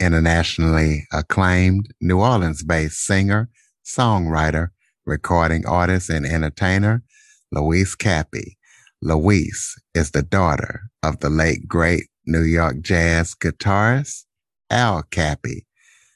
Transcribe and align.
internationally 0.00 1.06
acclaimed 1.12 1.92
New 2.00 2.20
Orleans 2.20 2.62
based 2.62 3.04
singer, 3.04 3.48
songwriter, 3.84 4.68
recording 5.06 5.66
artist, 5.66 6.10
and 6.10 6.26
entertainer, 6.26 7.02
Louise 7.50 7.94
Cappi. 7.94 8.56
Louise 9.00 9.74
is 9.94 10.10
the 10.10 10.22
daughter 10.22 10.82
of 11.02 11.20
the 11.20 11.30
late 11.30 11.68
great 11.68 12.08
New 12.26 12.42
York 12.42 12.80
jazz 12.80 13.34
guitarist, 13.34 14.24
Al 14.70 15.02
Cappi. 15.04 15.66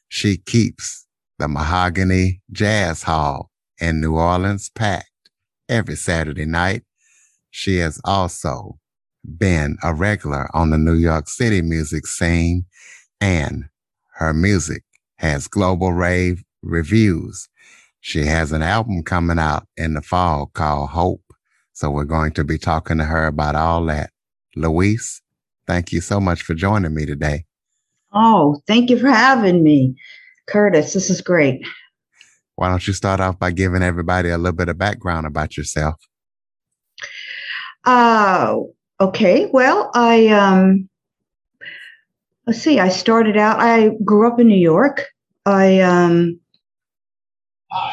She 0.08 0.36
keeps 0.36 1.06
the 1.38 1.48
Mahogany 1.48 2.42
Jazz 2.52 3.04
Hall 3.04 3.50
in 3.80 4.00
New 4.00 4.16
Orleans 4.16 4.70
packed 4.74 5.08
every 5.68 5.96
Saturday 5.96 6.44
night. 6.44 6.82
She 7.50 7.78
has 7.78 8.00
also 8.04 8.78
been 9.24 9.76
a 9.82 9.94
regular 9.94 10.48
on 10.54 10.70
the 10.70 10.78
New 10.78 10.94
York 10.94 11.28
City 11.28 11.62
music 11.62 12.06
scene, 12.06 12.66
and 13.20 13.64
her 14.22 14.32
music 14.32 14.84
has 15.16 15.48
global 15.48 15.92
rave 15.92 16.42
reviews. 16.62 17.48
She 18.00 18.24
has 18.24 18.52
an 18.52 18.62
album 18.62 19.02
coming 19.02 19.38
out 19.38 19.66
in 19.76 19.94
the 19.94 20.02
fall 20.02 20.46
called 20.46 20.90
Hope. 20.90 21.24
So 21.72 21.90
we're 21.90 22.04
going 22.04 22.32
to 22.32 22.44
be 22.44 22.58
talking 22.58 22.98
to 22.98 23.04
her 23.04 23.26
about 23.26 23.54
all 23.54 23.84
that. 23.86 24.10
Louise, 24.54 25.22
thank 25.66 25.92
you 25.92 26.00
so 26.00 26.20
much 26.20 26.42
for 26.42 26.54
joining 26.54 26.94
me 26.94 27.06
today. 27.06 27.44
Oh, 28.12 28.60
thank 28.66 28.90
you 28.90 28.98
for 28.98 29.08
having 29.08 29.62
me, 29.64 29.96
Curtis. 30.46 30.92
This 30.92 31.10
is 31.10 31.20
great. 31.20 31.66
Why 32.56 32.68
don't 32.68 32.86
you 32.86 32.92
start 32.92 33.20
off 33.20 33.38
by 33.38 33.50
giving 33.50 33.82
everybody 33.82 34.28
a 34.28 34.38
little 34.38 34.56
bit 34.56 34.68
of 34.68 34.78
background 34.78 35.26
about 35.26 35.56
yourself? 35.56 35.96
Uh, 37.84 38.58
Okay, 39.02 39.46
well, 39.52 39.90
I 39.94 40.28
um, 40.28 40.88
let's 42.46 42.60
see. 42.60 42.78
I 42.78 42.88
started 42.88 43.36
out. 43.36 43.60
I 43.60 43.90
grew 44.04 44.26
up 44.30 44.40
in 44.40 44.48
New 44.48 44.56
York. 44.56 45.04
I 45.46 45.80
um, 45.80 46.38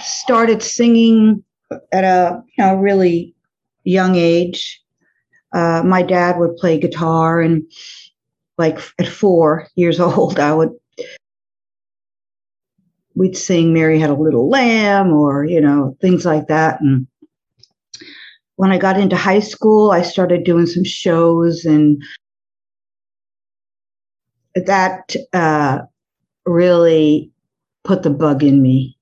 started 0.02 0.61
singing 0.61 1.44
at 1.92 2.03
a 2.03 2.44
you 2.58 2.64
know 2.64 2.75
really 2.75 3.36
young 3.83 4.16
age. 4.16 4.81
Uh, 5.53 5.81
my 5.83 6.03
dad 6.03 6.38
would 6.38 6.58
play 6.58 6.80
guitar, 6.80 7.42
and 7.42 7.64
like 8.58 8.80
at 9.00 9.08
four 9.08 9.67
years 9.75 10.00
old, 10.00 10.39
I 10.39 10.53
would 10.53 10.72
we'd 13.16 13.38
sing 13.38 13.73
"Mary 13.73 14.00
Had 14.00 14.09
a 14.09 14.16
Little 14.16 14.50
Lamb" 14.50 15.11
or 15.14 15.45
you 15.45 15.61
know 15.61 15.97
things 16.02 16.25
like 16.25 16.47
that, 16.47 16.81
and 16.81 17.08
when 18.55 18.72
I 18.72 18.77
got 18.77 19.00
into 19.00 19.16
high 19.16 19.39
school, 19.39 19.92
I 19.92 20.02
started 20.02 20.44
doing 20.44 20.66
some 20.66 20.83
shows, 20.83 21.66
and 21.66 22.03
that 24.55 25.16
uh, 25.33 25.80
really 26.45 27.31
put 27.83 28.03
the 28.03 28.09
bug 28.09 28.44
in 28.44 28.61
me. 28.61 28.97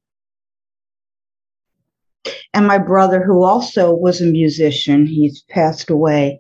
And 2.54 2.66
my 2.66 2.78
brother, 2.78 3.24
who 3.24 3.44
also 3.44 3.94
was 3.94 4.22
a 4.22 4.26
musician, 4.26 5.06
he's 5.06 5.44
passed 5.50 5.90
away. 5.90 6.40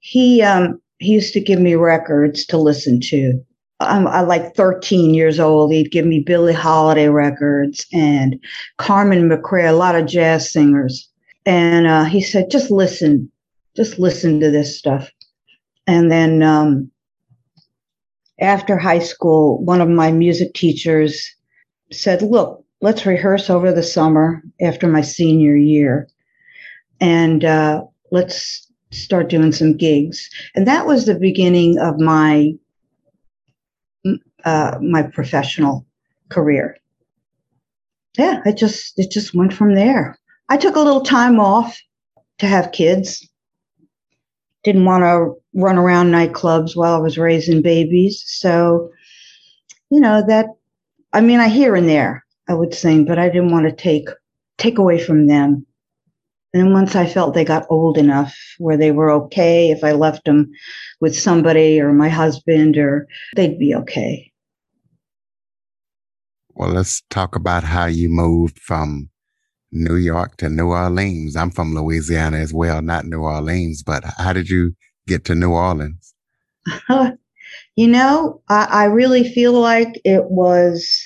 He 0.00 0.42
um, 0.42 0.80
he 0.98 1.12
used 1.12 1.32
to 1.34 1.40
give 1.40 1.60
me 1.60 1.74
records 1.74 2.44
to 2.46 2.58
listen 2.58 3.00
to. 3.00 3.40
I'm, 3.80 4.06
I'm 4.06 4.28
like 4.28 4.54
13 4.54 5.14
years 5.14 5.40
old. 5.40 5.72
He'd 5.72 5.90
give 5.90 6.04
me 6.04 6.20
Billie 6.20 6.52
Holiday 6.52 7.08
records 7.08 7.86
and 7.92 8.38
Carmen 8.76 9.28
McRae, 9.28 9.68
a 9.68 9.72
lot 9.72 9.94
of 9.94 10.06
jazz 10.06 10.52
singers 10.52 11.10
and 11.46 11.86
uh, 11.86 12.04
he 12.04 12.20
said, 12.20 12.50
just 12.50 12.70
listen, 12.70 13.30
just 13.76 13.98
listen 13.98 14.40
to 14.40 14.50
this 14.50 14.78
stuff. 14.78 15.10
And 15.86 16.10
then 16.10 16.42
um, 16.42 16.90
after 18.40 18.78
high 18.78 18.98
school, 18.98 19.62
one 19.64 19.80
of 19.80 19.88
my 19.88 20.10
music 20.10 20.54
teachers 20.54 21.34
said, 21.92 22.22
look, 22.22 22.64
let's 22.80 23.06
rehearse 23.06 23.50
over 23.50 23.72
the 23.72 23.82
summer 23.82 24.42
after 24.60 24.88
my 24.88 25.02
senior 25.02 25.56
year. 25.56 26.08
And 27.00 27.44
uh, 27.44 27.82
let's 28.10 28.66
start 28.90 29.28
doing 29.28 29.52
some 29.52 29.76
gigs. 29.76 30.28
And 30.54 30.66
that 30.66 30.86
was 30.86 31.06
the 31.06 31.14
beginning 31.14 31.78
of 31.78 31.98
my 31.98 32.52
uh, 34.44 34.78
my 34.80 35.02
professional 35.02 35.86
career. 36.30 36.76
Yeah, 38.18 38.40
it 38.44 38.56
just 38.56 38.98
it 38.98 39.10
just 39.10 39.34
went 39.34 39.52
from 39.52 39.74
there. 39.74 40.16
I 40.48 40.56
took 40.56 40.76
a 40.76 40.80
little 40.80 41.02
time 41.02 41.38
off 41.38 41.78
to 42.38 42.46
have 42.46 42.72
kids. 42.72 43.26
Didn't 44.64 44.84
want 44.84 45.04
to 45.04 45.39
run 45.54 45.78
around 45.78 46.10
nightclubs 46.10 46.76
while 46.76 46.94
I 46.94 46.98
was 46.98 47.18
raising 47.18 47.62
babies. 47.62 48.22
So, 48.26 48.90
you 49.90 50.00
know, 50.00 50.24
that, 50.26 50.46
I 51.12 51.20
mean, 51.20 51.40
I 51.40 51.48
here 51.48 51.74
and 51.74 51.88
there 51.88 52.24
I 52.48 52.54
would 52.54 52.74
sing, 52.74 53.04
but 53.04 53.18
I 53.18 53.28
didn't 53.28 53.52
want 53.52 53.66
to 53.66 53.74
take, 53.74 54.08
take 54.58 54.78
away 54.78 54.98
from 54.98 55.26
them. 55.26 55.66
And 56.52 56.72
once 56.72 56.96
I 56.96 57.06
felt 57.06 57.34
they 57.34 57.44
got 57.44 57.66
old 57.70 57.96
enough 57.96 58.36
where 58.58 58.76
they 58.76 58.90
were 58.90 59.10
okay, 59.10 59.70
if 59.70 59.84
I 59.84 59.92
left 59.92 60.24
them 60.24 60.50
with 61.00 61.16
somebody 61.16 61.80
or 61.80 61.92
my 61.92 62.08
husband, 62.08 62.76
or 62.76 63.06
they'd 63.36 63.58
be 63.58 63.74
okay. 63.74 64.32
Well, 66.54 66.70
let's 66.70 67.02
talk 67.08 67.36
about 67.36 67.62
how 67.62 67.86
you 67.86 68.08
moved 68.08 68.58
from 68.58 69.10
New 69.70 69.94
York 69.94 70.36
to 70.38 70.48
New 70.48 70.68
Orleans. 70.68 71.36
I'm 71.36 71.50
from 71.50 71.74
Louisiana 71.74 72.38
as 72.38 72.52
well, 72.52 72.82
not 72.82 73.06
New 73.06 73.20
Orleans, 73.20 73.84
but 73.84 74.02
how 74.18 74.32
did 74.32 74.50
you 74.50 74.74
get 75.06 75.24
to 75.26 75.34
New 75.34 75.50
Orleans? 75.50 76.14
you 77.76 77.88
know, 77.88 78.42
I, 78.48 78.64
I 78.64 78.84
really 78.84 79.32
feel 79.32 79.52
like 79.52 80.00
it 80.04 80.24
was 80.24 81.02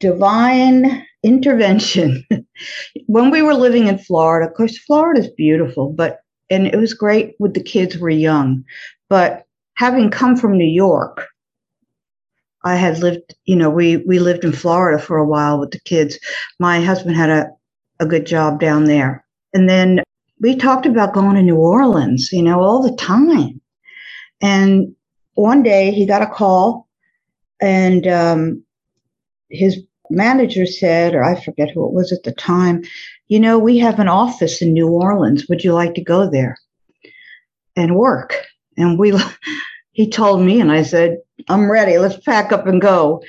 divine 0.00 1.06
intervention. 1.22 2.24
when 3.06 3.30
we 3.30 3.42
were 3.42 3.54
living 3.54 3.86
in 3.86 3.98
Florida, 3.98 4.48
of 4.48 4.56
course, 4.56 4.78
Florida 4.78 5.20
is 5.20 5.30
beautiful, 5.36 5.92
but 5.92 6.20
and 6.48 6.66
it 6.66 6.76
was 6.76 6.94
great 6.94 7.34
when 7.38 7.52
the 7.52 7.62
kids 7.62 7.96
were 7.98 8.10
young. 8.10 8.64
But 9.08 9.44
having 9.74 10.10
come 10.10 10.36
from 10.36 10.58
New 10.58 10.64
York, 10.64 11.26
I 12.64 12.76
had 12.76 12.98
lived, 12.98 13.34
you 13.44 13.56
know, 13.56 13.70
we 13.70 13.98
we 13.98 14.18
lived 14.18 14.44
in 14.44 14.52
Florida 14.52 15.02
for 15.02 15.16
a 15.16 15.26
while 15.26 15.58
with 15.58 15.70
the 15.70 15.80
kids. 15.80 16.18
My 16.58 16.80
husband 16.80 17.16
had 17.16 17.30
a, 17.30 17.46
a 18.00 18.06
good 18.06 18.26
job 18.26 18.60
down 18.60 18.84
there. 18.84 19.24
And 19.54 19.68
then 19.68 20.00
we 20.40 20.56
talked 20.56 20.86
about 20.86 21.14
going 21.14 21.36
to 21.36 21.42
New 21.42 21.56
Orleans, 21.56 22.30
you 22.32 22.42
know, 22.42 22.60
all 22.60 22.82
the 22.82 22.96
time. 22.96 23.60
And 24.40 24.94
one 25.34 25.62
day 25.62 25.90
he 25.90 26.06
got 26.06 26.22
a 26.22 26.26
call 26.26 26.88
and 27.60 28.06
um, 28.06 28.64
his 29.50 29.82
manager 30.08 30.66
said, 30.66 31.14
or 31.14 31.22
I 31.22 31.40
forget 31.40 31.70
who 31.70 31.86
it 31.86 31.92
was 31.92 32.10
at 32.10 32.22
the 32.22 32.32
time, 32.32 32.82
you 33.28 33.38
know, 33.38 33.58
we 33.58 33.78
have 33.78 34.00
an 34.00 34.08
office 34.08 34.62
in 34.62 34.72
New 34.72 34.88
Orleans. 34.88 35.46
Would 35.48 35.62
you 35.62 35.72
like 35.72 35.94
to 35.94 36.02
go 36.02 36.28
there 36.28 36.58
and 37.76 37.96
work? 37.96 38.34
And 38.76 38.98
we, 38.98 39.12
he 39.92 40.08
told 40.08 40.40
me, 40.40 40.60
and 40.60 40.72
I 40.72 40.82
said, 40.82 41.18
I'm 41.48 41.70
ready. 41.70 41.98
Let's 41.98 42.18
pack 42.18 42.50
up 42.50 42.66
and 42.66 42.80
go. 42.80 43.22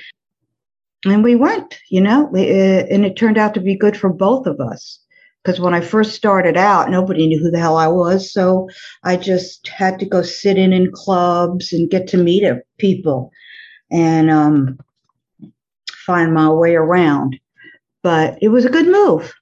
And 1.04 1.22
we 1.22 1.36
went, 1.36 1.78
you 1.90 2.00
know, 2.00 2.30
uh, 2.34 2.38
and 2.38 3.04
it 3.04 3.16
turned 3.16 3.36
out 3.36 3.54
to 3.54 3.60
be 3.60 3.76
good 3.76 3.96
for 3.96 4.08
both 4.08 4.46
of 4.46 4.60
us. 4.60 5.01
Because 5.42 5.58
when 5.58 5.74
I 5.74 5.80
first 5.80 6.14
started 6.14 6.56
out, 6.56 6.90
nobody 6.90 7.26
knew 7.26 7.40
who 7.40 7.50
the 7.50 7.58
hell 7.58 7.76
I 7.76 7.88
was. 7.88 8.32
So 8.32 8.68
I 9.02 9.16
just 9.16 9.66
had 9.66 9.98
to 9.98 10.06
go 10.06 10.22
sit 10.22 10.56
in 10.56 10.72
in 10.72 10.92
clubs 10.92 11.72
and 11.72 11.90
get 11.90 12.06
to 12.08 12.16
meet 12.16 12.44
people 12.78 13.32
and 13.90 14.30
um, 14.30 14.78
find 16.06 16.32
my 16.32 16.48
way 16.48 16.76
around. 16.76 17.38
But 18.02 18.38
it 18.40 18.48
was 18.48 18.64
a 18.64 18.70
good 18.70 18.86
move. 18.86 19.34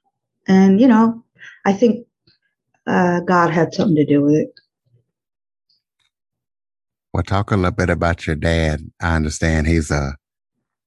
And, 0.49 0.81
you 0.81 0.88
know, 0.88 1.23
I 1.67 1.73
think 1.75 2.06
uh, 2.87 3.20
God 3.20 3.50
had 3.50 3.75
something 3.75 3.96
to 3.96 4.06
do 4.06 4.23
with 4.23 4.35
it. 4.35 4.49
Well, 7.12 7.23
talk 7.25 7.50
a 7.50 7.56
little 7.56 7.73
bit 7.73 7.91
about 7.91 8.26
your 8.26 8.37
dad. 8.37 8.81
I 9.03 9.17
understand 9.17 9.67
he's 9.67 9.91
a 9.91 10.14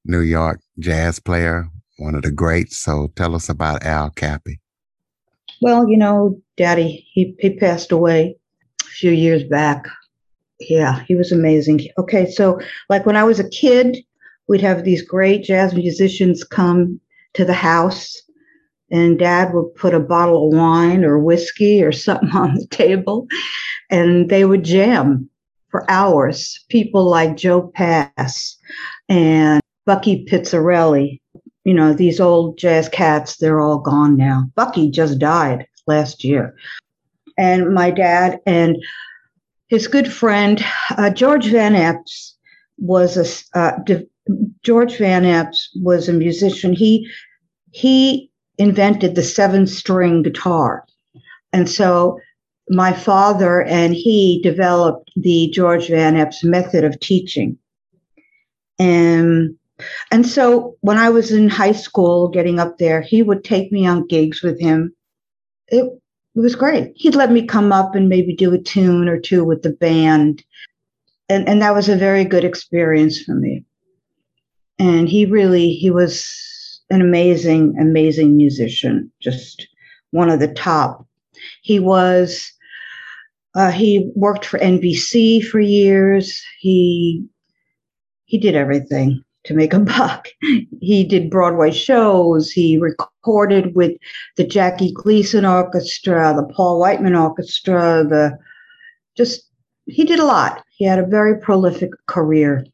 New 0.05 0.21
York 0.21 0.61
jazz 0.79 1.19
player, 1.19 1.67
one 1.97 2.15
of 2.15 2.23
the 2.23 2.31
greats. 2.31 2.77
So 2.79 3.11
tell 3.15 3.35
us 3.35 3.49
about 3.49 3.83
Al 3.83 4.09
Cappi. 4.09 4.59
Well, 5.63 5.87
you 5.87 5.95
know, 5.95 6.41
Daddy, 6.57 7.07
he, 7.13 7.35
he 7.39 7.55
passed 7.55 7.93
away 7.93 8.35
a 8.81 8.85
few 8.85 9.11
years 9.11 9.45
back. 9.45 9.85
yeah, 10.59 10.99
he 11.07 11.15
was 11.15 11.31
amazing. 11.31 11.87
Okay, 11.97 12.29
so 12.29 12.59
like 12.89 13.05
when 13.05 13.15
I 13.15 13.23
was 13.23 13.39
a 13.39 13.47
kid, 13.47 13.97
we'd 14.49 14.59
have 14.59 14.83
these 14.83 15.01
great 15.01 15.45
jazz 15.45 15.73
musicians 15.73 16.43
come 16.43 16.99
to 17.35 17.45
the 17.45 17.53
house, 17.53 18.21
and 18.91 19.17
dad 19.17 19.53
would 19.53 19.73
put 19.75 19.93
a 19.93 20.01
bottle 20.01 20.47
of 20.49 20.53
wine 20.53 21.05
or 21.05 21.17
whiskey 21.17 21.81
or 21.81 21.93
something 21.93 22.29
on 22.33 22.55
the 22.55 22.67
table, 22.67 23.25
and 23.89 24.29
they 24.29 24.43
would 24.43 24.65
jam 24.65 25.29
for 25.71 25.89
hours. 25.89 26.59
People 26.67 27.09
like 27.09 27.37
Joe 27.37 27.71
Pass 27.73 28.57
and 29.07 29.61
Bucky 29.85 30.25
Pizzarelli, 30.25 31.21
you 31.65 31.73
know, 31.73 31.93
these 31.93 32.19
old 32.19 32.57
jazz 32.57 32.89
cats, 32.89 33.37
they're 33.37 33.61
all 33.61 33.79
gone 33.79 34.17
now. 34.17 34.45
Bucky 34.55 34.89
just 34.89 35.19
died 35.19 35.65
last 35.87 36.23
year. 36.23 36.55
And 37.37 37.73
my 37.73 37.89
dad 37.89 38.39
and 38.45 38.77
his 39.67 39.87
good 39.87 40.11
friend, 40.11 40.63
uh, 40.97 41.09
George 41.09 41.47
Van 41.47 41.73
Eps, 41.73 42.33
was 42.77 43.17
a 43.17 43.59
uh, 43.59 43.79
George 44.63 44.97
Van 44.97 45.23
Eps 45.23 45.67
was 45.75 46.09
a 46.09 46.13
musician. 46.13 46.73
He 46.73 47.09
he 47.71 48.29
invented 48.57 49.15
the 49.15 49.23
seven 49.23 49.65
string 49.67 50.21
guitar, 50.21 50.85
and 51.51 51.69
so 51.69 52.19
my 52.69 52.93
father 52.93 53.63
and 53.63 53.93
he 53.93 54.41
developed 54.43 55.11
the 55.15 55.49
George 55.53 55.89
Van 55.89 56.15
Eps 56.15 56.43
method 56.43 56.83
of 56.83 56.99
teaching. 56.99 57.57
And 58.79 59.55
and 60.11 60.27
so 60.27 60.77
when 60.81 60.97
I 60.97 61.09
was 61.09 61.31
in 61.31 61.49
high 61.49 61.71
school 61.71 62.27
getting 62.27 62.59
up 62.59 62.77
there, 62.77 63.01
he 63.01 63.23
would 63.23 63.43
take 63.43 63.71
me 63.71 63.85
on 63.85 64.07
gigs 64.07 64.41
with 64.43 64.59
him. 64.59 64.93
It, 65.69 65.85
it 66.35 66.39
was 66.39 66.55
great. 66.55 66.93
He'd 66.95 67.15
let 67.15 67.31
me 67.31 67.45
come 67.45 67.71
up 67.71 67.95
and 67.95 68.09
maybe 68.09 68.35
do 68.35 68.53
a 68.53 68.59
tune 68.59 69.07
or 69.07 69.19
two 69.19 69.43
with 69.43 69.61
the 69.63 69.71
band. 69.71 70.43
And 71.29 71.47
and 71.47 71.61
that 71.61 71.73
was 71.73 71.89
a 71.89 71.95
very 71.95 72.25
good 72.25 72.43
experience 72.43 73.21
for 73.21 73.33
me. 73.33 73.65
And 74.79 75.07
he 75.07 75.25
really 75.25 75.73
he 75.73 75.89
was 75.89 76.81
an 76.89 77.01
amazing, 77.01 77.75
amazing 77.79 78.35
musician, 78.35 79.11
just 79.19 79.67
one 80.11 80.29
of 80.29 80.39
the 80.39 80.53
top. 80.53 81.07
He 81.61 81.79
was 81.79 82.51
uh, 83.55 83.71
he 83.71 84.11
worked 84.15 84.45
for 84.45 84.59
NBC 84.59 85.45
for 85.45 85.59
years. 85.59 86.43
He 86.59 87.25
he 88.25 88.37
did 88.37 88.55
everything 88.55 89.23
to 89.45 89.53
make 89.53 89.73
a 89.73 89.79
buck. 89.79 90.27
He 90.81 91.03
did 91.03 91.29
Broadway 91.29 91.71
shows. 91.71 92.51
He 92.51 92.77
recorded 92.77 93.75
with 93.75 93.91
the 94.37 94.45
Jackie 94.45 94.91
Gleason 94.93 95.45
Orchestra, 95.45 96.33
the 96.35 96.51
Paul 96.53 96.79
Whiteman 96.79 97.15
Orchestra. 97.15 98.05
The 98.07 98.37
just 99.15 99.49
he 99.85 100.05
did 100.05 100.19
a 100.19 100.25
lot. 100.25 100.63
He 100.77 100.85
had 100.85 100.99
a 100.99 101.05
very 101.05 101.39
prolific 101.39 101.91
career. 102.07 102.65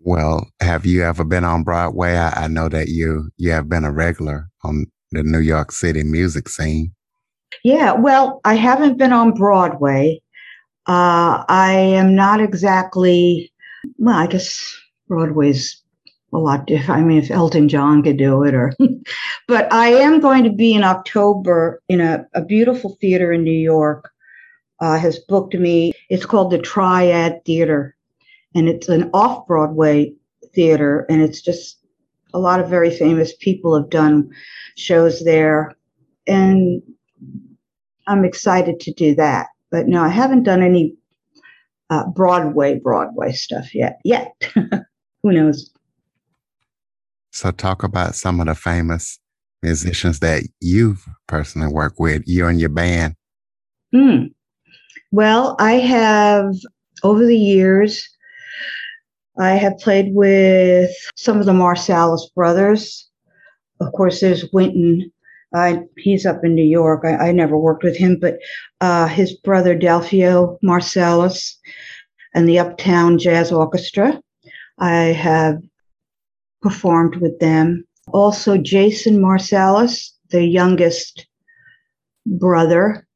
Well, 0.00 0.48
have 0.60 0.84
you 0.84 1.02
ever 1.02 1.24
been 1.24 1.44
on 1.44 1.64
Broadway? 1.64 2.16
I, 2.16 2.44
I 2.44 2.48
know 2.48 2.68
that 2.68 2.88
you 2.88 3.30
you 3.36 3.50
have 3.50 3.68
been 3.68 3.84
a 3.84 3.92
regular 3.92 4.48
on 4.62 4.86
the 5.12 5.22
New 5.22 5.38
York 5.38 5.72
City 5.72 6.02
music 6.02 6.48
scene. 6.48 6.92
Yeah, 7.62 7.92
well, 7.92 8.40
I 8.44 8.54
haven't 8.54 8.98
been 8.98 9.12
on 9.12 9.32
Broadway. 9.32 10.20
Uh, 10.86 11.44
I 11.48 11.72
am 11.72 12.14
not 12.14 12.40
exactly, 12.40 13.52
well, 13.96 14.16
I 14.16 14.26
guess 14.26 14.76
Broadway's 15.08 15.82
a 16.32 16.38
lot 16.38 16.66
different. 16.66 17.00
I 17.00 17.04
mean, 17.04 17.18
if 17.18 17.30
Elton 17.30 17.68
John 17.68 18.02
could 18.02 18.16
do 18.16 18.42
it, 18.42 18.54
or, 18.54 18.72
but 19.48 19.72
I 19.72 19.88
am 19.88 20.20
going 20.20 20.44
to 20.44 20.50
be 20.50 20.74
in 20.74 20.84
October 20.84 21.82
in 21.88 22.00
a, 22.00 22.26
a 22.34 22.44
beautiful 22.44 22.96
theater 23.00 23.32
in 23.32 23.44
New 23.44 23.50
York. 23.50 24.10
Uh, 24.80 24.98
has 24.98 25.20
booked 25.20 25.54
me. 25.54 25.92
It's 26.10 26.26
called 26.26 26.50
the 26.50 26.58
Triad 26.58 27.44
Theater, 27.46 27.96
and 28.56 28.68
it's 28.68 28.88
an 28.88 29.08
off 29.14 29.46
Broadway 29.46 30.12
theater, 30.52 31.06
and 31.08 31.22
it's 31.22 31.40
just 31.40 31.78
a 32.34 32.38
lot 32.38 32.60
of 32.60 32.68
very 32.68 32.90
famous 32.90 33.32
people 33.40 33.74
have 33.76 33.88
done 33.88 34.28
shows 34.76 35.24
there. 35.24 35.74
And 36.26 36.82
I'm 38.06 38.24
excited 38.24 38.80
to 38.80 38.92
do 38.92 39.14
that. 39.14 39.46
But 39.70 39.86
no, 39.86 40.02
I 40.02 40.08
haven't 40.08 40.42
done 40.42 40.62
any 40.62 40.96
uh, 41.90 42.06
Broadway 42.08 42.78
Broadway 42.78 43.32
stuff 43.32 43.74
yet. 43.74 44.00
Yet, 44.04 44.32
who 45.24 45.32
knows? 45.32 45.72
So, 47.32 47.50
talk 47.50 47.82
about 47.82 48.14
some 48.14 48.38
of 48.38 48.46
the 48.46 48.54
famous 48.54 49.18
musicians 49.60 50.20
that 50.20 50.44
you've 50.60 51.04
personally 51.26 51.66
worked 51.66 51.98
with. 51.98 52.22
You 52.26 52.46
and 52.46 52.60
your 52.60 52.68
band. 52.68 53.16
Hmm. 53.92 54.26
Well, 55.10 55.56
I 55.58 55.72
have 55.72 56.54
over 57.02 57.26
the 57.26 57.36
years. 57.36 58.08
I 59.36 59.52
have 59.52 59.78
played 59.78 60.14
with 60.14 60.92
some 61.16 61.40
of 61.40 61.46
the 61.46 61.52
Marsalis 61.52 62.32
brothers. 62.36 63.10
Of 63.80 63.92
course, 63.92 64.20
there's 64.20 64.44
Wynton 64.52 65.10
he's 65.96 66.26
up 66.26 66.44
in 66.44 66.54
New 66.54 66.64
York. 66.64 67.04
I, 67.04 67.28
I 67.28 67.32
never 67.32 67.56
worked 67.56 67.84
with 67.84 67.96
him, 67.96 68.18
but 68.20 68.38
uh, 68.80 69.06
his 69.06 69.36
brother 69.38 69.76
Delfeayo 69.76 70.58
Marsalis 70.62 71.54
and 72.34 72.48
the 72.48 72.58
Uptown 72.58 73.18
Jazz 73.18 73.52
Orchestra. 73.52 74.20
I 74.78 75.12
have 75.12 75.62
performed 76.62 77.16
with 77.16 77.38
them. 77.38 77.84
Also, 78.12 78.58
Jason 78.58 79.18
Marsalis, 79.18 80.10
the 80.30 80.44
youngest 80.44 81.26
brother, 82.26 83.06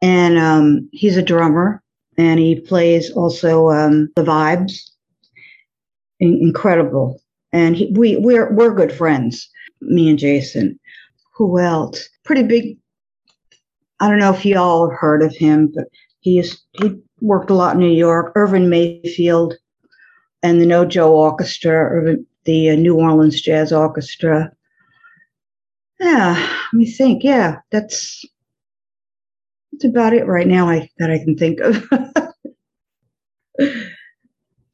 and 0.00 0.38
um, 0.38 0.88
he's 0.92 1.16
a 1.16 1.22
drummer 1.22 1.82
and 2.16 2.40
he 2.40 2.60
plays 2.60 3.10
also 3.12 3.68
um, 3.70 4.08
the 4.16 4.22
vibes. 4.22 4.90
In- 6.20 6.40
incredible, 6.42 7.20
and 7.52 7.76
he, 7.76 7.92
we 7.94 8.16
we're 8.16 8.52
we're 8.52 8.74
good 8.74 8.92
friends, 8.92 9.48
me 9.80 10.10
and 10.10 10.18
Jason 10.18 10.80
who 11.38 11.58
else? 11.60 12.08
Pretty 12.24 12.42
big. 12.42 12.76
I 14.00 14.08
don't 14.08 14.18
know 14.18 14.34
if 14.34 14.44
y'all 14.44 14.90
have 14.90 14.98
heard 14.98 15.22
of 15.22 15.34
him, 15.34 15.72
but 15.72 15.84
he 16.20 16.38
is 16.38 16.60
he 16.72 17.00
worked 17.20 17.50
a 17.50 17.54
lot 17.54 17.74
in 17.74 17.80
New 17.80 17.88
York. 17.88 18.32
Irvin 18.34 18.68
Mayfield 18.68 19.54
and 20.42 20.60
the 20.60 20.66
NoJo 20.66 21.08
Orchestra, 21.08 21.74
or 21.74 22.16
the 22.44 22.70
uh, 22.70 22.76
New 22.76 22.96
Orleans 22.96 23.40
Jazz 23.40 23.72
Orchestra. 23.72 24.50
Yeah, 26.00 26.34
let 26.72 26.78
me 26.78 26.90
think. 26.90 27.24
Yeah, 27.24 27.56
that's 27.70 28.24
that's 29.72 29.84
about 29.84 30.14
it 30.14 30.26
right 30.26 30.46
now. 30.46 30.68
I 30.68 30.88
that 30.98 31.10
I 31.10 31.18
can 31.18 31.36
think 31.36 31.60
of. 31.60 31.84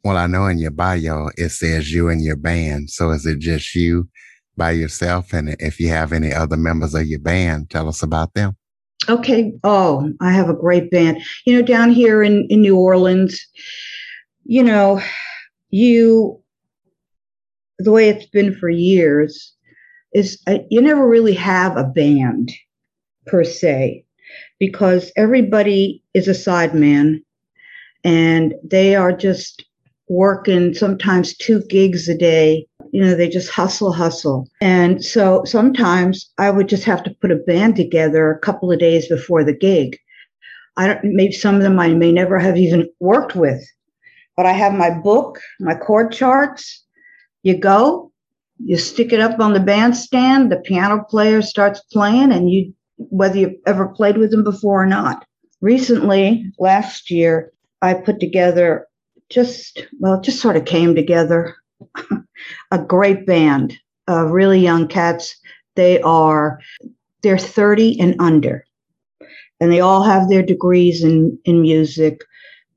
well, 0.05 0.17
I 0.17 0.27
know 0.27 0.47
in 0.47 0.59
your 0.59 0.71
bio 0.71 1.31
it 1.37 1.51
says 1.51 1.93
you 1.93 2.09
and 2.09 2.23
your 2.23 2.37
band. 2.37 2.91
So 2.91 3.11
is 3.11 3.27
it 3.27 3.39
just 3.39 3.75
you 3.75 4.09
by 4.57 4.73
yourself? 4.73 5.33
And 5.33 5.57
if 5.61 5.81
you 5.81 5.89
have 5.89 6.13
any 6.13 6.33
other 6.33 6.57
members 6.57 6.95
of 6.95 7.07
your 7.07 7.21
band, 7.21 7.71
tell 7.71 7.89
us 7.89 8.03
about 8.03 8.35
them. 8.35 8.57
Okay. 9.09 9.53
Oh, 9.65 10.13
I 10.21 10.33
have 10.33 10.49
a 10.49 10.55
great 10.55 10.91
band. 10.91 11.23
You 11.45 11.57
know, 11.57 11.63
down 11.63 11.91
here 11.91 12.23
in, 12.23 12.47
in 12.49 12.63
New 12.63 12.77
Orleans, 12.77 13.47
you 14.45 14.63
know, 14.63 15.03
you, 15.75 16.41
the 17.79 17.91
way 17.91 18.09
it's 18.09 18.27
been 18.27 18.55
for 18.55 18.69
years, 18.69 19.53
is 20.13 20.41
uh, 20.47 20.59
you 20.71 20.81
never 20.81 21.09
really 21.09 21.35
have 21.35 21.77
a 21.77 21.85
band 21.85 22.53
per 23.27 23.43
se 23.43 24.05
because 24.59 25.11
everybody 25.17 26.03
is 26.15 26.29
a 26.29 26.33
sideman 26.33 27.23
and 28.05 28.55
they 28.63 28.95
are 28.95 29.13
just 29.13 29.65
working 30.09 30.75
sometimes 30.75 31.37
two 31.37 31.63
gigs 31.69 32.09
a 32.09 32.17
day 32.17 32.67
you 32.95 33.03
know, 33.03 33.17
they 33.17 33.29
just 33.29 33.51
hustle, 33.51 33.93
hustle. 33.93 34.49
And 34.61 35.05
so 35.05 35.43
sometimes 35.45 36.31
I 36.39 36.53
would 36.53 36.69
just 36.69 36.85
have 36.85 37.03
to 37.03 37.17
put 37.21 37.33
a 37.33 37.43
band 37.45 37.75
together 37.75 38.31
a 38.31 38.39
couple 38.39 38.71
of 38.71 38.79
days 38.79 39.09
before 39.09 39.43
the 39.43 39.53
gig. 39.53 39.99
I 40.77 40.87
don't, 40.87 41.01
maybe 41.03 41.33
some 41.33 41.57
of 41.57 41.63
them 41.63 41.81
I 41.81 41.89
may 41.89 42.13
never 42.13 42.39
have 42.39 42.57
even 42.57 42.89
worked 43.01 43.35
with, 43.35 43.61
but 44.37 44.47
I 44.47 44.53
have 44.53 44.75
my 44.75 44.91
book, 44.91 45.41
my 45.61 45.75
chord 45.75 46.13
charts. 46.13 46.85
You 47.43 47.59
go, 47.59 48.13
you 48.59 48.77
stick 48.77 49.13
it 49.13 49.21
up 49.21 49.39
on 49.41 49.53
the 49.53 49.61
bandstand, 49.61 50.51
the 50.51 50.57
piano 50.57 51.05
player 51.09 51.43
starts 51.43 51.81
playing, 51.93 52.33
and 52.33 52.51
you, 52.51 52.75
whether 52.97 53.39
you've 53.39 53.61
ever 53.67 53.89
played 53.89 54.17
with 54.17 54.31
them 54.31 54.45
before 54.45 54.83
or 54.83 54.87
not. 54.87 55.25
Recently, 55.61 56.51
last 56.59 57.11
year, 57.11 57.53
I 57.83 57.95
put 57.95 58.21
together 58.21 58.87
just, 59.29 59.87
well, 59.99 60.21
just 60.21 60.41
sort 60.41 60.57
of 60.57 60.65
came 60.65 60.95
together 60.95 61.57
a 62.71 62.79
great 62.79 63.27
band 63.27 63.77
of 64.07 64.31
really 64.31 64.61
young 64.61 64.89
cats. 64.89 65.37
They 65.75 66.01
are 66.03 66.61
they're 67.25 67.39
30 67.39 67.99
and 67.99 68.15
under. 68.21 68.65
And 69.59 69.73
they 69.73 69.81
all 69.81 70.03
have 70.05 70.29
their 70.29 70.43
degrees 70.43 71.03
in, 71.03 71.37
in 71.45 71.63
music. 71.63 72.21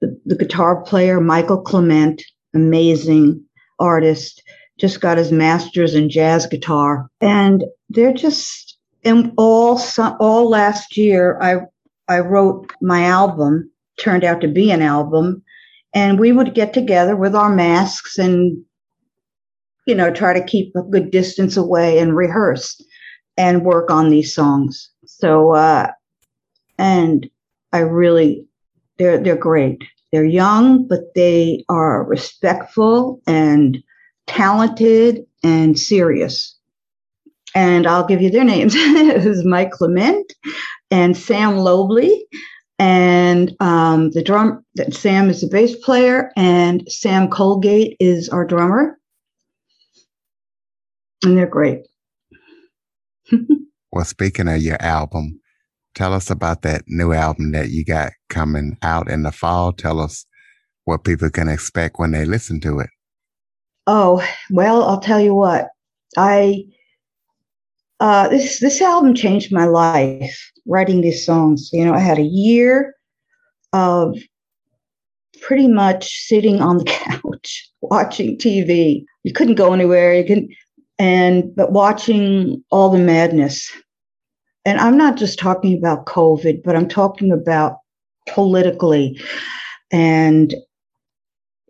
The, 0.02 0.20
the 0.26 0.36
guitar 0.36 0.82
player, 0.84 1.20
Michael 1.20 1.62
Clement, 1.62 2.22
amazing 2.54 3.44
artist, 3.80 4.44
just 4.80 5.02
got 5.02 5.18
his 5.18 5.32
master's 5.32 5.96
in 5.96 6.10
jazz 6.10 6.46
guitar. 6.46 7.10
And 7.20 7.64
they're 7.90 8.14
just, 8.14 8.78
and 9.04 9.32
all, 9.38 9.82
all 10.20 10.50
last 10.50 10.98
year, 10.98 11.40
I, 11.42 11.62
I 12.08 12.20
wrote 12.20 12.72
my 12.82 13.04
album 13.04 13.72
turned 14.00 14.24
out 14.24 14.42
to 14.42 14.48
be 14.48 14.72
an 14.72 14.82
album. 14.82 15.44
And 15.94 16.20
we 16.20 16.32
would 16.32 16.54
get 16.54 16.74
together 16.74 17.16
with 17.16 17.36
our 17.36 17.50
masks 17.50 18.18
and, 18.20 18.64
you 19.88 19.96
know, 19.96 20.14
try 20.14 20.34
to 20.34 20.46
keep 20.46 20.76
a 20.76 20.84
good 20.84 21.10
distance 21.12 21.58
away 21.58 21.98
and 21.98 22.16
rehearse 22.16 22.80
and 23.38 23.66
work 23.66 23.90
on 23.90 24.10
these 24.10 24.34
songs. 24.34 24.92
So, 25.06 25.54
uh, 25.54 25.92
and 26.78 27.28
I 27.74 27.80
really, 27.80 28.47
they're 28.98 29.18
they're 29.18 29.36
great. 29.36 29.84
They're 30.12 30.26
young, 30.26 30.88
but 30.88 31.14
they 31.16 31.66
are 31.70 32.04
respectful 32.06 33.22
and 33.28 33.78
talented 34.26 35.26
and 35.44 35.78
serious. 35.78 36.56
And 37.56 37.88
I'll 37.88 38.06
give 38.06 38.22
you 38.22 38.30
their 38.30 38.44
names. 38.44 38.74
it 38.78 39.26
is 39.26 39.44
Mike 39.44 39.72
Clement 39.72 40.34
and 40.92 41.18
Sam 41.18 41.58
Lobley. 41.58 42.26
And 42.80 43.56
um, 43.60 44.12
the 44.12 44.24
drum, 44.24 44.64
Sam 44.92 45.30
is 45.30 45.42
the 45.42 45.48
bass 45.48 45.76
player, 45.78 46.32
and 46.38 46.84
Sam 46.88 47.28
Colgate 47.28 47.98
is 48.00 48.30
our 48.30 48.46
drummer. 48.46 49.00
And 51.24 51.36
they're 51.36 51.48
great. 51.48 51.88
well, 53.92 54.06
speaking 54.06 54.48
of 54.48 54.62
your 54.62 54.80
album, 54.80 55.40
tell 55.98 56.14
us 56.14 56.30
about 56.30 56.62
that 56.62 56.84
new 56.86 57.12
album 57.12 57.52
that 57.54 57.70
you 57.70 57.84
got 57.84 58.14
coming 58.30 58.78
out 58.84 59.10
in 59.10 59.24
the 59.24 59.32
fall. 59.32 59.74
Tell 59.74 60.00
us 60.00 60.26
what 60.86 61.04
people 61.04 61.32
can 61.32 61.50
expect 61.50 61.98
when 61.98 62.12
they 62.12 62.24
listen 62.24 62.60
to 62.62 62.80
it. 62.80 62.90
Oh, 63.88 64.24
well, 64.52 64.84
I'll 64.84 65.00
tell 65.00 65.20
you 65.20 65.34
what. 65.34 65.70
I 66.16 66.66
uh, 68.00 68.28
this 68.28 68.60
this 68.60 68.80
album 68.80 69.16
changed 69.16 69.52
my 69.52 69.66
life. 69.66 70.52
Writing 70.68 71.02
these 71.02 71.26
songs, 71.26 71.70
you 71.74 71.84
know, 71.84 71.94
I 71.94 72.00
had 72.00 72.20
a 72.20 72.24
year 72.24 72.94
of 73.74 74.18
pretty 75.42 75.68
much 75.68 76.28
sitting 76.28 76.62
on 76.62 76.78
the 76.78 76.84
couch 76.86 77.72
watching 77.82 78.38
TV. 78.38 79.04
You 79.24 79.34
couldn't 79.34 79.56
go 79.56 79.74
anywhere. 79.74 80.14
You 80.14 80.26
can, 80.26 80.50
and 81.00 81.56
but 81.56 81.72
watching 81.72 82.64
all 82.70 82.90
the 82.90 83.00
madness. 83.00 83.72
And 84.68 84.82
I'm 84.82 84.98
not 84.98 85.16
just 85.16 85.40
talking 85.40 85.78
about 85.78 86.08
COVID, 86.08 86.62
but 86.62 86.76
I'm 86.76 86.90
talking 86.90 87.32
about 87.32 87.78
politically 88.28 89.18
and 89.92 90.54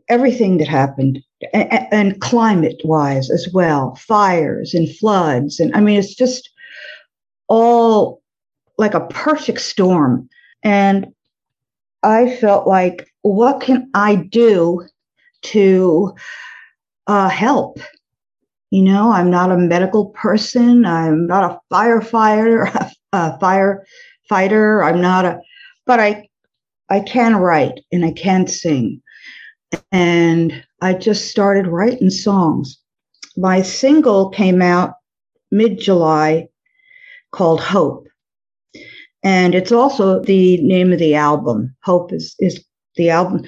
everything 0.10 0.58
that 0.58 0.68
happened 0.68 1.20
and, 1.54 1.88
and 1.92 2.22
climate 2.22 2.82
wise 2.84 3.30
as 3.30 3.48
well 3.54 3.94
fires 3.96 4.74
and 4.74 4.90
floods. 4.98 5.60
And 5.60 5.76
i 5.76 5.80
mean 5.80 6.00
it's 6.00 6.16
just 6.16 6.50
all 7.48 8.24
like 8.80 8.96
a 8.96 9.08
perfect 9.08 9.62
storm. 9.62 10.28
And 10.64 11.06
i 12.02 12.36
felt 12.38 12.68
like 12.68 13.08
what 13.22 13.62
can 13.62 13.90
i 13.94 14.16
do 14.16 14.88
to 15.44 16.16
uh, 17.06 17.30
help 17.30 17.80
you 18.72 18.82
know 18.82 19.12
i'm 19.12 19.30
not 19.30 19.52
a 19.52 19.58
medical 19.58 20.08
person 20.08 20.86
i'm 20.86 21.28
not 21.28 21.52
a 21.52 21.74
firefighter 21.74 22.68
a 23.14 23.38
firefighter 23.40 24.86
i'm 24.86 25.02
not 25.02 25.26
a 25.26 25.40
but 25.86 26.00
i 26.00 26.28
i 26.90 27.00
can 27.00 27.36
write 27.36 27.80
and 27.92 28.06
i 28.06 28.12
can 28.12 28.48
sing 28.48 29.02
and 29.92 30.64
I 30.82 30.94
just 30.94 31.30
started 31.30 31.68
writing 31.68 32.10
songs. 32.10 32.80
My 33.36 33.62
single 33.62 34.30
came 34.30 34.62
out 34.62 34.94
mid 35.52 35.80
July 35.80 36.48
called 37.32 37.62
Hope. 37.62 38.08
And 39.24 39.56
it's 39.56 39.72
also 39.72 40.22
the 40.22 40.58
name 40.62 40.94
of 40.94 41.00
the 41.00 41.16
album. 41.16 41.76
Hope 41.84 42.14
is, 42.14 42.36
is 42.40 42.64
the 42.98 43.10
album 43.10 43.44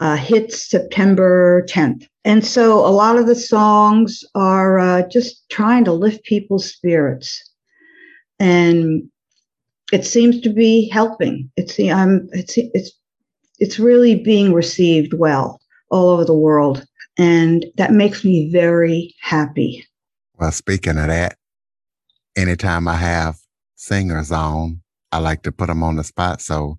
uh, 0.00 0.16
hits 0.16 0.68
September 0.68 1.64
10th. 1.68 2.06
And 2.24 2.44
so 2.44 2.86
a 2.86 2.90
lot 2.90 3.18
of 3.18 3.26
the 3.26 3.34
songs 3.34 4.22
are 4.34 4.78
uh, 4.78 5.08
just 5.08 5.48
trying 5.48 5.84
to 5.84 5.92
lift 5.92 6.24
people's 6.24 6.70
spirits. 6.70 7.42
And 8.38 9.08
it 9.92 10.04
seems 10.04 10.40
to 10.42 10.50
be 10.50 10.88
helping. 10.90 11.50
It's 11.56 11.78
I'm 11.80 12.28
it's 12.32 12.54
it's 12.56 12.92
it's 13.58 13.78
really 13.78 14.14
being 14.16 14.52
received 14.52 15.14
well 15.14 15.60
all 15.90 16.10
over 16.10 16.24
the 16.24 16.34
world. 16.34 16.84
And 17.16 17.66
that 17.76 17.92
makes 17.92 18.24
me 18.24 18.50
very 18.52 19.14
happy. 19.20 19.84
Well, 20.38 20.52
speaking 20.52 20.98
of 20.98 21.08
that, 21.08 21.36
anytime 22.36 22.86
I 22.86 22.94
have 22.94 23.38
singers 23.74 24.30
on, 24.30 24.82
I 25.10 25.18
like 25.18 25.42
to 25.42 25.52
put 25.52 25.66
them 25.66 25.82
on 25.82 25.96
the 25.96 26.04
spot. 26.04 26.40
So 26.40 26.78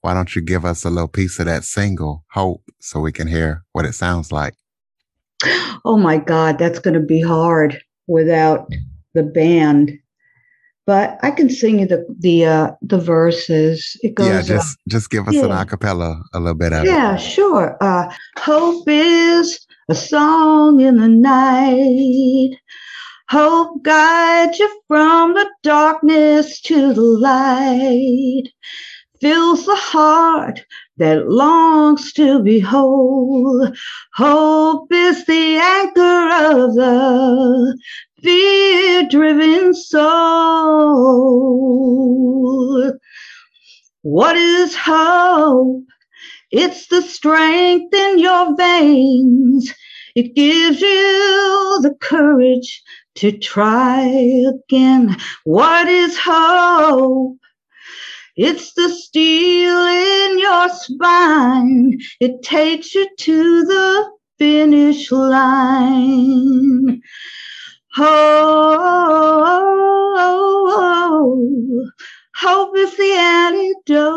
why 0.00 0.14
don't 0.14 0.34
you 0.34 0.42
give 0.42 0.64
us 0.64 0.84
a 0.84 0.90
little 0.90 1.08
piece 1.08 1.38
of 1.38 1.46
that 1.46 1.64
single, 1.64 2.24
Hope, 2.32 2.62
so 2.80 3.00
we 3.00 3.12
can 3.12 3.26
hear 3.26 3.64
what 3.72 3.84
it 3.84 3.94
sounds 3.94 4.32
like? 4.32 4.54
Oh 5.84 5.96
my 5.96 6.18
God, 6.18 6.58
that's 6.58 6.78
going 6.78 6.94
to 6.94 7.00
be 7.00 7.20
hard 7.20 7.80
without 8.06 8.68
the 9.14 9.22
band 9.22 9.98
but 10.88 11.18
I 11.22 11.30
can 11.32 11.50
sing 11.50 11.80
you 11.80 11.86
the 11.86 12.06
the 12.18 12.46
uh, 12.46 12.70
the 12.80 12.96
verses. 12.96 13.94
It 14.02 14.14
goes. 14.14 14.28
Yeah, 14.28 14.40
just 14.40 14.78
uh, 14.78 14.82
just 14.88 15.10
give 15.10 15.28
us 15.28 15.34
yeah. 15.34 15.44
an 15.44 15.50
acapella 15.50 16.22
a 16.32 16.40
little 16.40 16.54
bit 16.54 16.72
of 16.72 16.86
yeah, 16.86 16.90
it. 16.90 16.94
Yeah, 16.94 17.16
sure. 17.16 17.76
Uh, 17.82 18.10
Hope 18.38 18.88
is 18.88 19.66
a 19.90 19.94
song 19.94 20.80
in 20.80 20.96
the 20.96 21.08
night. 21.08 22.56
Hope 23.28 23.82
guides 23.82 24.58
you 24.58 24.80
from 24.88 25.34
the 25.34 25.46
darkness 25.62 26.58
to 26.62 26.94
the 26.94 27.02
light. 27.02 28.44
Fills 29.20 29.66
the 29.66 29.74
heart 29.74 30.64
that 30.98 31.28
longs 31.28 32.12
to 32.12 32.40
be 32.42 32.60
whole. 32.60 33.68
Hope 34.14 34.92
is 34.92 35.24
the 35.26 35.56
anchor 35.56 36.30
of 36.54 36.74
the 36.76 37.76
fear 38.22 39.08
driven 39.10 39.74
soul. 39.74 40.08
What 44.02 44.36
is 44.36 44.76
hope? 44.76 45.84
It's 46.50 46.86
the 46.86 47.02
strength 47.02 47.92
in 47.94 48.20
your 48.20 48.56
veins. 48.56 49.74
It 50.14 50.34
gives 50.34 50.80
you 50.80 51.80
the 51.82 51.94
courage 52.00 52.82
to 53.16 53.32
try 53.36 54.02
again. 54.02 55.16
What 55.44 55.88
is 55.88 56.16
hope? 56.16 57.37
It's 58.40 58.72
the 58.74 58.88
steel 58.88 59.84
in 59.84 60.38
your 60.38 60.68
spine. 60.68 61.98
It 62.20 62.40
takes 62.44 62.94
you 62.94 63.08
to 63.16 63.64
the 63.64 64.12
finish 64.38 65.10
line. 65.10 67.02
Oh, 67.96 68.54
hope 72.36 72.76
is 72.78 72.96
the 72.96 73.12
antidote. 73.12 74.14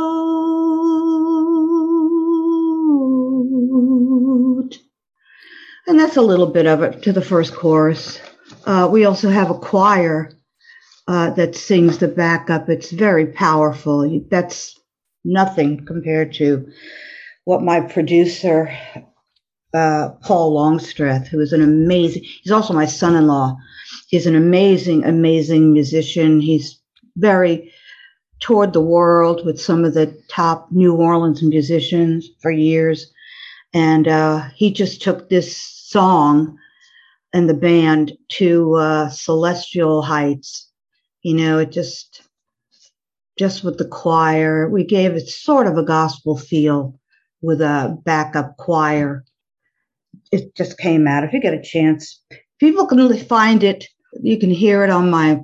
And 5.88 6.00
that's 6.00 6.18
a 6.18 6.22
little 6.22 6.46
bit 6.46 6.68
of 6.68 6.84
it 6.84 7.01
to 7.01 7.12
the 7.12 7.24
first 7.24 7.56
chorus. 7.56 8.20
Uh, 8.68 8.88
we 8.92 9.06
also 9.06 9.30
have 9.30 9.50
a 9.50 9.58
choir 9.58 10.32
uh, 11.12 11.30
that 11.32 11.56
sings 11.56 11.98
the 11.98 12.08
backup. 12.08 12.70
It's 12.70 12.91
very 12.91 13.27
powerful. 13.27 14.22
That's 14.30 14.80
nothing 15.25 15.86
compared 15.86 16.34
to 16.36 16.72
what 17.44 17.62
my 17.62 17.82
producer 17.82 18.72
uh, 19.74 20.10
Paul 20.22 20.53
Longstreth, 20.53 21.27
who 21.27 21.41
is 21.41 21.51
an 21.51 21.62
amazing, 21.62 22.24
he's 22.24 22.51
also 22.51 22.74
my 22.74 22.86
son 22.86 23.15
in 23.15 23.27
law. 23.27 23.58
He's 24.08 24.25
an 24.25 24.36
amazing, 24.36 25.03
amazing 25.03 25.74
musician. 25.74 26.39
He's 26.39 26.80
very 27.18 27.74
toured 28.39 28.72
the 28.72 28.82
world 28.82 29.46
with 29.46 29.60
some 29.60 29.84
of 29.84 29.94
the 29.94 30.18
top 30.30 30.72
New 30.72 30.96
Orleans 30.96 31.44
musicians 31.44 32.30
for 32.41 32.51
years. 32.51 33.12
And 33.74 34.08
uh, 34.08 34.48
he 34.56 34.72
just 34.72 35.01
took 35.01 35.30
this 35.30 35.58
song 35.58 36.58
and 37.34 37.50
the 37.50 37.53
band 37.53 38.13
to 38.30 38.75
uh, 38.75 39.10
celestial 39.10 40.01
heights. 40.01 40.71
You 41.24 41.36
know, 41.36 41.60
it 41.60 41.72
just, 41.72 42.24
just 43.38 43.63
with 43.63 43.78
the 43.78 43.88
choir, 43.88 44.70
we 44.70 44.84
gave 44.84 45.13
it 45.13 45.28
sort 45.28 45.68
of 45.68 45.78
a 45.78 45.84
gospel 45.84 46.38
feel 46.38 47.00
with 47.42 47.62
a 47.62 47.98
backup 48.04 48.58
choir 48.58 49.24
it 50.32 50.56
just 50.56 50.78
came 50.78 51.08
out. 51.08 51.24
If 51.24 51.34
you 51.34 51.42
get 51.42 51.54
a 51.54 51.62
chance, 51.62 52.22
people 52.60 52.88
can 52.88 53.16
find 53.18 53.63
it. 53.63 53.86
You 54.22 54.38
can 54.40 54.50
hear 54.50 54.84
it 54.84 54.90
on 54.90 55.10
my 55.10 55.40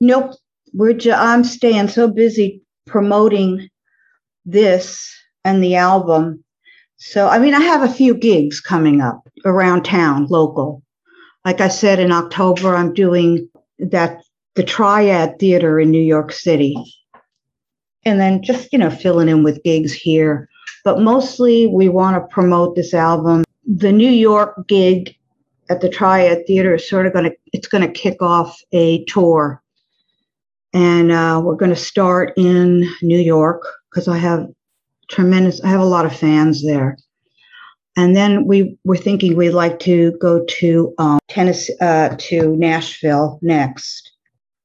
nope. 0.00 0.34
We're 0.72 0.94
ju- 0.94 1.12
I'm 1.12 1.44
staying 1.44 1.88
so 1.88 2.08
busy 2.08 2.62
promoting 2.86 3.68
this 4.44 5.14
and 5.44 5.62
the 5.62 5.76
album. 5.76 6.42
So, 6.96 7.28
I 7.28 7.38
mean, 7.38 7.54
I 7.54 7.60
have 7.60 7.82
a 7.82 7.92
few 7.92 8.14
gigs 8.14 8.60
coming 8.60 9.00
up 9.00 9.22
around 9.44 9.84
town, 9.84 10.26
local. 10.28 10.82
Like 11.44 11.60
I 11.60 11.68
said, 11.68 12.00
in 12.00 12.10
October, 12.10 12.74
I'm 12.74 12.92
doing 12.92 13.48
that 13.78 14.22
the 14.58 14.64
Triad 14.64 15.38
Theater 15.38 15.78
in 15.78 15.92
New 15.92 16.02
York 16.02 16.32
City. 16.32 16.74
And 18.04 18.18
then 18.18 18.42
just, 18.42 18.72
you 18.72 18.78
know, 18.80 18.90
filling 18.90 19.28
in 19.28 19.44
with 19.44 19.62
gigs 19.62 19.92
here. 19.92 20.48
But 20.82 20.98
mostly 20.98 21.68
we 21.68 21.88
want 21.88 22.16
to 22.16 22.34
promote 22.34 22.74
this 22.74 22.92
album. 22.92 23.44
The 23.64 23.92
New 23.92 24.10
York 24.10 24.66
gig 24.66 25.14
at 25.70 25.80
the 25.80 25.88
Triad 25.88 26.44
Theater 26.48 26.74
is 26.74 26.88
sort 26.88 27.06
of 27.06 27.12
going 27.12 27.26
to, 27.26 27.36
it's 27.52 27.68
going 27.68 27.86
to 27.86 28.00
kick 28.00 28.20
off 28.20 28.60
a 28.72 29.04
tour. 29.04 29.62
And 30.74 31.12
uh, 31.12 31.40
we're 31.44 31.54
going 31.54 31.70
to 31.70 31.76
start 31.76 32.32
in 32.36 32.82
New 33.00 33.20
York 33.20 33.62
because 33.88 34.08
I 34.08 34.18
have 34.18 34.48
tremendous, 35.08 35.62
I 35.62 35.68
have 35.68 35.80
a 35.80 35.84
lot 35.84 36.04
of 36.04 36.16
fans 36.16 36.64
there. 36.64 36.98
And 37.96 38.16
then 38.16 38.44
we 38.44 38.76
were 38.84 38.96
thinking 38.96 39.36
we'd 39.36 39.50
like 39.50 39.78
to 39.80 40.18
go 40.20 40.44
to 40.48 40.94
um, 40.98 41.20
Tennessee, 41.28 41.76
uh, 41.80 42.16
to 42.18 42.56
Nashville 42.56 43.38
next. 43.40 44.17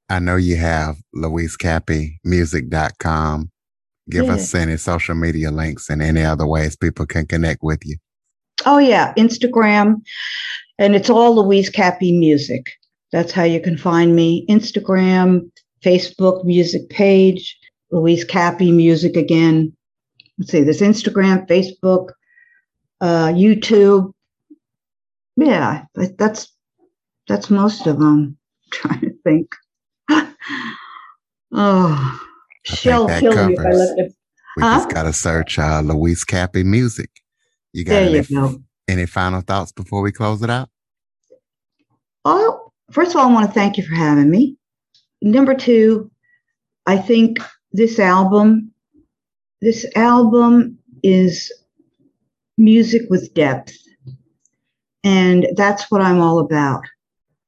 I 0.10 0.20
know 0.20 0.36
you 0.36 0.58
have 0.58 0.98
LouiseCappyMusic.com. 1.16 3.50
Give 4.10 4.26
Yeah. 4.26 4.34
us 4.34 4.54
any 4.54 4.78
social 4.78 5.16
media 5.16 5.50
links 5.52 5.90
and 5.90 6.02
any 6.02 6.24
other 6.24 6.46
ways 6.46 6.76
people 6.76 7.06
can 7.06 7.26
connect 7.26 7.64
with 7.64 7.80
you. 7.86 7.96
Oh 8.66 8.78
yeah, 8.78 9.14
Instagram, 9.16 10.02
and 10.78 10.96
it's 10.96 11.10
all 11.10 11.36
Louise 11.36 11.70
Cappy 11.70 12.18
Music. 12.18 12.66
That's 13.12 13.32
how 13.32 13.44
you 13.44 13.62
can 13.62 13.78
find 13.78 14.16
me. 14.16 14.46
Instagram, 14.50 15.50
Facebook 15.84 16.44
music 16.46 16.90
page, 16.90 17.58
Louise 17.92 18.24
Cappy 18.24 18.72
Music 18.72 19.16
again. 19.16 19.74
Let's 20.38 20.52
see, 20.52 20.64
there's 20.64 20.82
Instagram, 20.82 21.48
Facebook, 21.48 22.10
uh, 23.02 23.28
YouTube. 23.28 24.12
Yeah, 25.38 25.86
that's 25.94 26.52
that's 27.28 27.50
most 27.50 27.88
of 27.88 28.00
them. 28.00 28.38
trying 28.72 29.02
to 29.02 29.14
think. 29.24 29.54
Oh, 31.54 32.20
think 32.66 32.80
shell 32.80 33.08
kill 33.20 33.48
me 33.48 33.54
if 33.54 33.60
I 33.60 33.64
covers- 33.64 33.78
left 33.80 34.00
it. 34.00 34.16
We 34.58 34.64
Huh? 34.64 34.76
just 34.78 34.90
got 34.90 35.04
to 35.04 35.14
search 35.14 35.58
uh, 35.58 35.82
Louise 35.82 36.24
Cappy 36.24 36.64
Music. 36.64 37.10
You 37.74 37.84
got 37.86 37.94
There 37.94 38.04
any, 38.10 38.18
you 38.20 38.24
go. 38.40 38.64
any 38.88 39.06
final 39.08 39.42
thoughts 39.42 39.72
before 39.72 40.02
we 40.04 40.12
close 40.12 40.44
it 40.44 40.50
out? 40.52 40.70
Well, 42.24 42.72
first 42.92 43.12
of 43.12 43.18
all, 43.18 43.30
I 43.30 43.34
want 43.34 43.48
to 43.48 43.52
thank 43.54 43.78
you 43.78 43.84
for 43.86 43.96
having 43.96 44.30
me. 44.30 44.56
Number 45.24 45.56
two, 45.56 46.12
I 46.86 46.98
think 46.98 47.40
this 47.72 47.98
album, 47.98 48.72
this 49.62 49.86
album 49.96 50.78
is 51.02 51.52
music 52.58 53.04
with 53.10 53.34
depth. 53.34 53.74
And 55.04 55.48
that's 55.56 55.90
what 55.90 56.02
I'm 56.02 56.22
all 56.22 56.40
about. 56.40 56.84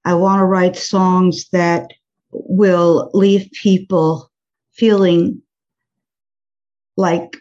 I 0.06 0.14
want 0.16 0.40
to 0.40 0.46
write 0.46 0.76
songs 0.76 1.48
that 1.52 1.92
will 2.48 3.10
leave 3.14 3.50
people 3.62 4.32
feeling 4.74 5.42
like 6.98 7.38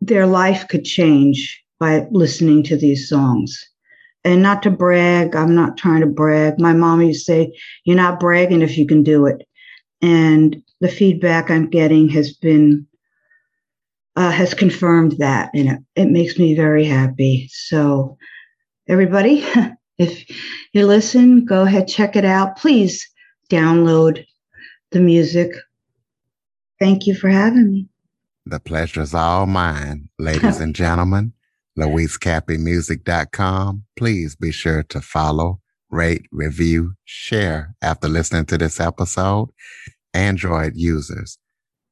their 0.00 0.26
life 0.26 0.68
could 0.68 0.84
change 0.84 1.62
by 1.78 2.06
listening 2.10 2.62
to 2.64 2.76
these 2.76 3.08
songs 3.08 3.68
and 4.24 4.42
not 4.42 4.62
to 4.62 4.70
brag. 4.70 5.36
I'm 5.36 5.54
not 5.54 5.76
trying 5.76 6.00
to 6.00 6.06
brag. 6.06 6.58
My 6.58 6.72
mom 6.72 7.02
used 7.02 7.26
to 7.26 7.32
say, 7.32 7.52
You're 7.84 7.96
not 7.96 8.20
bragging 8.20 8.62
if 8.62 8.76
you 8.76 8.86
can 8.86 9.02
do 9.02 9.26
it. 9.26 9.46
And 10.02 10.62
the 10.80 10.88
feedback 10.88 11.50
I'm 11.50 11.70
getting 11.70 12.08
has 12.10 12.32
been, 12.32 12.86
uh, 14.16 14.30
has 14.30 14.54
confirmed 14.54 15.16
that. 15.18 15.50
And 15.54 15.68
it, 15.68 15.78
it 15.96 16.10
makes 16.10 16.38
me 16.38 16.54
very 16.54 16.84
happy. 16.84 17.48
So, 17.52 18.16
everybody, 18.88 19.44
if 19.98 20.24
you 20.72 20.86
listen, 20.86 21.44
go 21.44 21.62
ahead, 21.62 21.88
check 21.88 22.16
it 22.16 22.24
out. 22.24 22.56
Please 22.56 23.08
download 23.50 24.24
the 24.90 25.00
music. 25.00 25.52
Thank 26.78 27.06
you 27.06 27.14
for 27.14 27.28
having 27.28 27.72
me. 27.72 27.88
The 28.46 28.60
pleasure 28.60 29.02
is 29.02 29.14
all 29.14 29.46
mine, 29.46 30.08
ladies 30.18 30.60
and 30.60 30.74
gentlemen. 30.74 31.34
LouiseCappyMusic.com. 31.78 33.84
Please 33.96 34.34
be 34.34 34.50
sure 34.50 34.82
to 34.84 35.00
follow, 35.00 35.60
rate, 35.90 36.26
review, 36.32 36.94
share 37.04 37.76
after 37.82 38.08
listening 38.08 38.46
to 38.46 38.58
this 38.58 38.80
episode. 38.80 39.50
Android 40.14 40.72
users, 40.74 41.38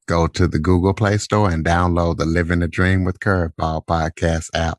go 0.06 0.26
to 0.28 0.48
the 0.48 0.58
Google 0.58 0.94
Play 0.94 1.18
Store 1.18 1.50
and 1.50 1.62
download 1.64 2.16
the 2.16 2.24
Living 2.24 2.60
the 2.60 2.68
Dream 2.68 3.04
with 3.04 3.20
Curveball 3.20 3.84
podcast 3.86 4.48
app. 4.54 4.78